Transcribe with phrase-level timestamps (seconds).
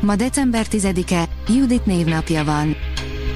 [0.00, 2.76] Ma december 10-e, Judit névnapja van.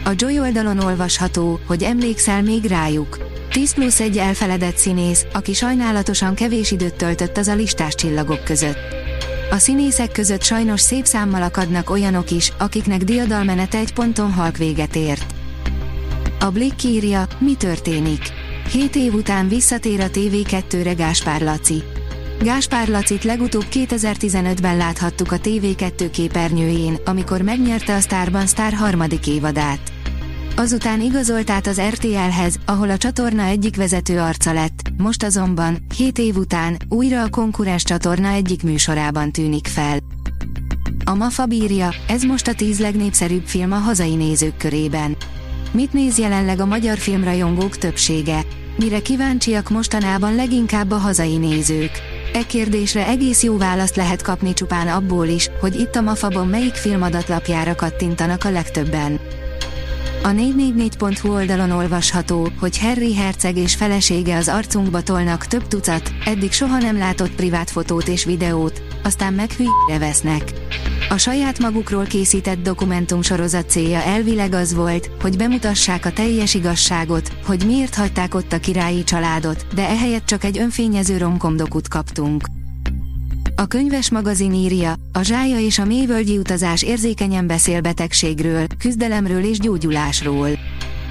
[0.05, 3.19] A Joy oldalon olvasható, hogy emlékszel még rájuk.
[3.51, 8.79] 10 plusz egy elfeledett színész, aki sajnálatosan kevés időt töltött az a listás csillagok között.
[9.51, 14.97] A színészek között sajnos szép számmal akadnak olyanok is, akiknek diadalmenete egy ponton halk véget
[14.97, 15.35] ért.
[16.41, 18.23] A Blick írja, mi történik.
[18.71, 21.83] 7 év után visszatér a TV2-re Gáspár Laci.
[22.43, 29.93] Gáspár Lacit legutóbb 2015-ben láthattuk a TV2 képernyőjén, amikor megnyerte a Starban Star harmadik évadát.
[30.57, 36.19] Azután igazolt át az RTL-hez, ahol a csatorna egyik vezető arca lett, most azonban, 7
[36.19, 39.99] év után, újra a konkurens csatorna egyik műsorában tűnik fel.
[41.05, 45.17] A Mafa bírja, ez most a 10 legnépszerűbb film a hazai nézők körében.
[45.71, 48.45] Mit néz jelenleg a magyar filmrajongók többsége?
[48.77, 52.12] Mire kíváncsiak mostanában leginkább a hazai nézők?
[52.33, 56.75] E kérdésre egész jó választ lehet kapni csupán abból is, hogy itt a Mafabon melyik
[56.75, 59.21] filmadatlapjára kattintanak a legtöbben.
[60.23, 66.53] A 444.hu oldalon olvasható, hogy Harry Herceg és felesége az arcunkba tolnak több tucat, eddig
[66.53, 69.51] soha nem látott privát fotót és videót, aztán meg
[69.99, 70.53] vesznek.
[71.13, 77.67] A saját magukról készített dokumentumsorozat célja elvileg az volt, hogy bemutassák a teljes igazságot, hogy
[77.67, 82.45] miért hagyták ott a királyi családot, de ehelyett csak egy önfényező romkomdokut kaptunk.
[83.57, 89.59] A könyves magazin írja, a zsája és a mélyvölgyi utazás érzékenyen beszél betegségről, küzdelemről és
[89.59, 90.49] gyógyulásról.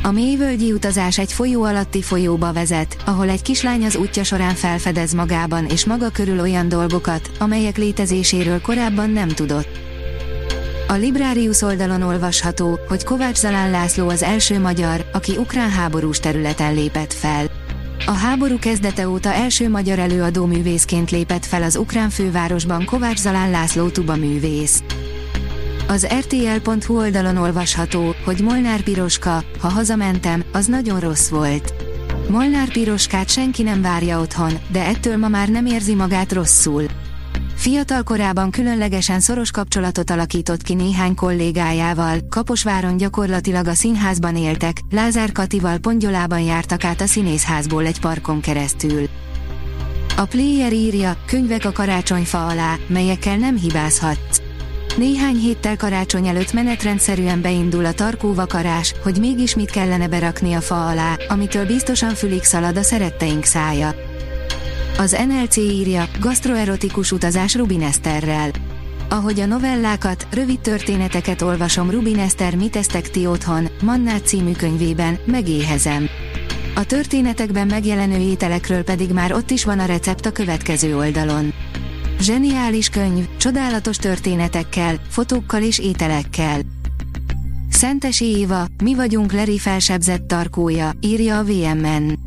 [0.03, 5.13] A mélyvölgyi utazás egy folyó alatti folyóba vezet, ahol egy kislány az útja során felfedez
[5.13, 9.90] magában és maga körül olyan dolgokat, amelyek létezéséről korábban nem tudott.
[10.91, 16.73] A Librarius oldalon olvasható, hogy Kovács Zalán László az első magyar, aki ukrán háborús területen
[16.73, 17.45] lépett fel.
[18.05, 23.49] A háború kezdete óta első magyar előadó művészként lépett fel az ukrán fővárosban Kovács Zalán
[23.51, 24.83] László tuba művész.
[25.87, 31.73] Az RTL.hu oldalon olvasható, hogy Molnár Piroska, ha hazamentem, az nagyon rossz volt.
[32.29, 36.85] Molnár Piroskát senki nem várja otthon, de ettől ma már nem érzi magát rosszul.
[37.61, 45.31] Fiatal korában különlegesen szoros kapcsolatot alakított ki néhány kollégájával, Kaposváron gyakorlatilag a színházban éltek, Lázár
[45.31, 49.07] Katival pongyolában jártak át a színészházból egy parkon keresztül.
[50.17, 54.41] A player írja, könyvek a karácsonyfa alá, melyekkel nem hibázhatsz.
[54.97, 60.61] Néhány héttel karácsony előtt menetrendszerűen beindul a tarkó vakarás, hogy mégis mit kellene berakni a
[60.61, 63.95] fa alá, amitől biztosan fülig szalad a szeretteink szája.
[65.01, 68.51] Az NLC írja, gastroerotikus utazás Rubin Eszterrel.
[69.09, 75.19] Ahogy a novellákat, rövid történeteket olvasom Rubin Eszter Mit esztek ti otthon, Mannát című könyvében,
[75.25, 76.09] megéhezem.
[76.75, 81.53] A történetekben megjelenő ételekről pedig már ott is van a recept a következő oldalon.
[82.19, 86.59] Zseniális könyv, csodálatos történetekkel, fotókkal és ételekkel.
[87.69, 92.20] Szentesi Éva, mi vagyunk Leri felsebzett tarkója, írja a VMN.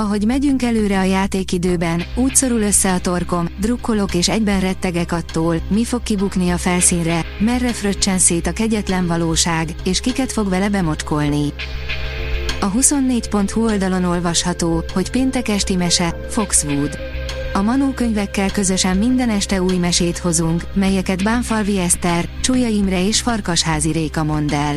[0.00, 5.56] Ahogy megyünk előre a játékidőben, úgy szorul össze a torkom, drukkolok és egyben rettegek attól,
[5.68, 10.68] mi fog kibukni a felszínre, merre fröccsen szét a kegyetlen valóság, és kiket fog vele
[10.68, 11.52] bemocskolni.
[12.60, 16.98] A 24.hu oldalon olvasható, hogy péntek esti mese, Foxwood.
[17.52, 23.20] A Manó könyvekkel közösen minden este új mesét hozunk, melyeket Bánfalvi Eszter, Csúlya Imre és
[23.20, 24.76] Farkasházi Réka mond el.